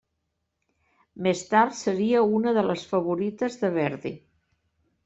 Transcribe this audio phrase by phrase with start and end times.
[1.27, 4.17] Més tard seria una de les favorites de Verdi.